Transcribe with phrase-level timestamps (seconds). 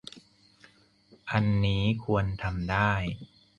[1.31, 2.91] อันนี้ควรทำได้